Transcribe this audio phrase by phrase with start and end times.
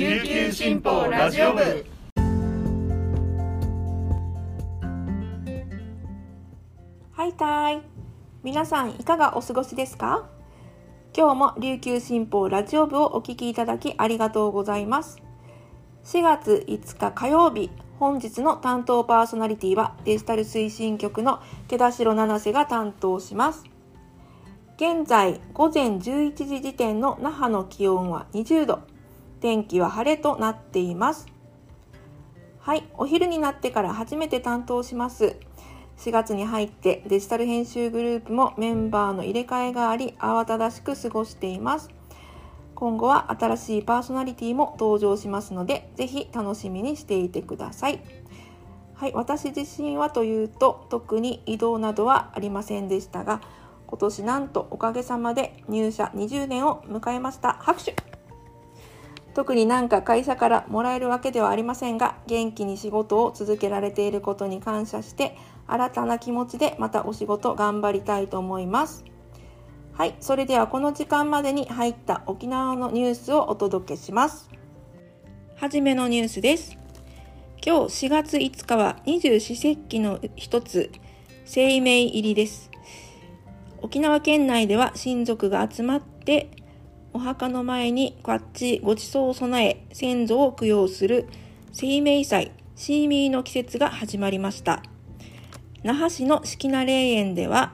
[0.00, 1.60] 琉球新報ラジオ部。
[7.12, 7.82] はいたい。
[8.42, 10.26] 皆さんいかがお過ごしですか？
[11.14, 15.20] 今日も琉球新報ラジオ部をお聞きいただきありがとうございます。
[16.04, 23.64] 4月5日火曜日本日の担当パーソナリティはデジタル推進局の手田代七瀬が担当します。
[24.76, 28.78] 現在午前11時時点の那覇の気温は20度。
[29.40, 31.26] 天気は晴れとなっています。
[32.58, 35.36] はいお昼になってから初めて担当します。
[35.96, 41.90] 4月に入ってデジタル編集グループもメンバーの入れ替えがあり慌ただしく過ごしています。
[42.74, 48.00] 今後は新しいパーソナリティも登場しますのでぜひ楽しみにしていてください。
[48.94, 53.40] はい私自身はというと特に移動などはありませんでしたが
[53.86, 57.54] 今年なんとおかげさまで入社20年を迎えました。
[57.60, 58.09] 拍手。
[59.40, 65.34] 特になんか会社からもらえるわけではありませんが元気に仕事を続けられていることに感謝して
[65.66, 69.02] 新たな気持ちでまたお仕事頑張りたいと思います。
[69.94, 74.50] はいそれではこの時間までに入った沖縄のニュースをお届けします。
[75.56, 76.76] はじめのニュースです。
[77.64, 80.92] 今日4月5日は二十四節気の一つ
[81.46, 82.70] 生命入りです。
[83.80, 86.50] 沖縄県内では親族が集まって
[87.12, 91.26] お墓の前にこっちごちそうを備え先祖を供養する
[91.72, 94.82] 生命祭シーミーの季節が始まりました。
[95.82, 97.72] 那覇市の四季名霊園では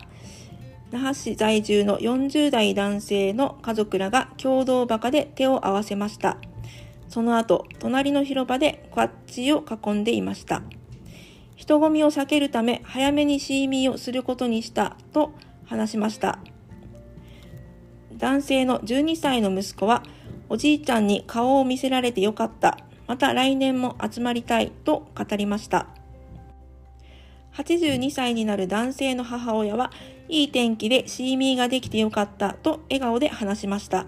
[0.91, 6.39] 那覇市在住の40代男性の家族らが共同墓で手を合わせました。
[7.09, 10.63] その後隣の広場でこっちを囲んでいました。
[11.57, 15.33] 人混みを避けるため早めにシーミーをすることにしたと
[15.67, 16.39] 話しました。
[18.19, 20.03] 男性の12歳の息子は、
[20.49, 22.79] おじいちゃんに顔を見せられてよかった。
[23.07, 25.87] また来年も集まりたいと語りました。
[27.55, 29.91] 82歳になる男性の母親は、
[30.29, 34.07] いい天気でシーミーができてよかったと笑顔で話しました。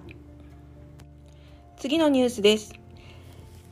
[1.77, 2.78] 次のニュースです。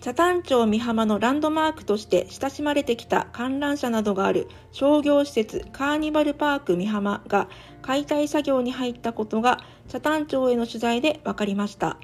[0.07, 7.49] 北谷町美浜のランドマークとして親しまれてきた観覧車などがある商業施設カーニバルパーク美浜が
[7.83, 11.99] 解体作業に入ったことが北谷町への取材で分かりました。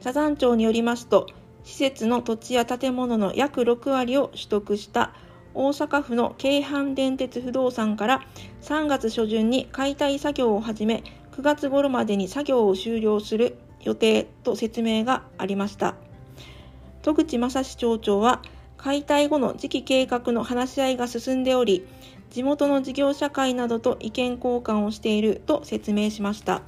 [0.00, 1.26] 北谷町によりますと
[1.64, 5.12] 施設の土地や建物の約6割を取得した
[5.52, 8.26] 大阪府の京阪電鉄不動産から
[8.62, 16.05] 3月初旬に解体作業を始め9月頃までに作業を終了する予定と説明がありました。
[17.06, 18.42] 戸口正史町長は
[18.76, 21.86] 解体後の次期計画の話し合いが進んでおり
[22.30, 26.62] 地元の事業者会などと意見交換をしていると説明しました。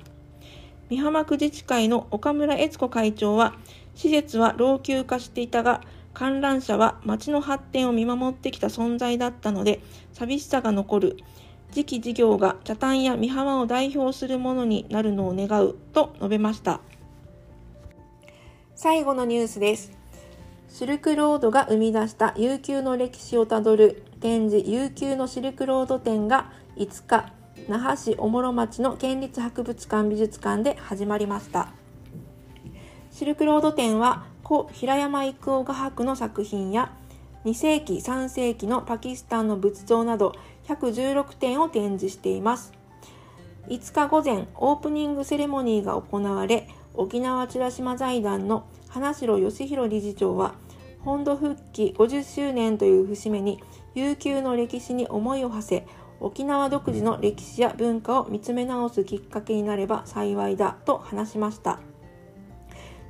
[0.88, 3.54] 美浜区自治会の岡村悦子会長は、
[3.97, 5.82] 施設は老朽化していたが、
[6.15, 9.81] 観覧車は町の発展を見守ってきた存在だったので、
[10.12, 11.16] 寂しさが残る。
[11.72, 16.81] 次期事業が茶炭や美浜を代表するものになるのを願うと述べました。
[18.75, 19.99] 最後のニュースです。
[20.69, 27.33] シルクロードが生み出した悠久の歴史をたどる展示悠久のシルクロード展が5日
[27.69, 31.73] 那覇市小諸町の県立博物館美術館で始まりました。
[33.11, 36.93] シルクロード展は故平山郁夫画伯の作品や
[37.45, 40.35] 2世紀3世紀のパキスタンの仏像など
[40.69, 42.73] 116点を展示しています。
[43.69, 48.67] 5日午前オープニングセレモニーが行われ沖縄美ら島財団の
[48.98, 50.56] 花城義弘理事長は
[51.04, 53.60] 本土復帰50周年という節目に
[53.94, 55.86] 悠久の歴史に思いを馳せ
[56.19, 61.78] 沖縄独自の歴史や文化を見つめ直すきっかけになれば幸いだと話しました。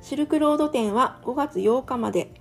[0.03, 2.35] シルクロード展は5月8日まで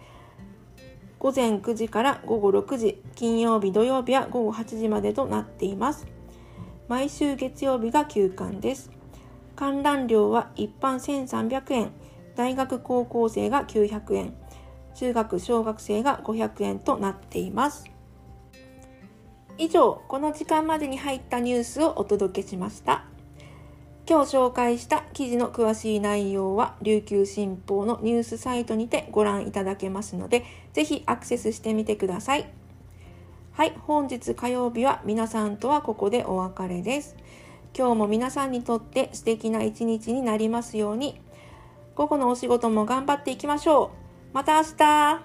[1.19, 6.07] 午前9時から午後6時金曜日土曜日は午後8時までとなっています。
[6.87, 8.91] 毎週月曜日が休館です。
[9.57, 11.93] 観覧料は一般1300円。
[12.39, 14.33] 大学高校生が900円
[14.95, 17.91] 中学小学生が500円となっています。
[19.59, 23.07] 以上この時間までに入ったニュースをお届けしました。
[24.09, 32.49] 今日紹介した記事の詳しい内容は琉球新報のニュースサイトにてご覧いただけますのでぜひアクセスしてみてください。
[33.51, 37.17] はい本日火曜日は皆さんとはここでお別れです。
[37.77, 41.21] 今日も皆さんにとって素敵な一日になりますように。
[41.99, 43.91] 午後のお仕事も頑張っていきましょう。
[44.33, 45.21] また明日。